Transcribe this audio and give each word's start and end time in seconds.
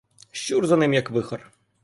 Щур 0.31 0.67
за 0.67 0.77
ним 0.77 0.93
як 0.93 1.09
вихор. 1.09 1.51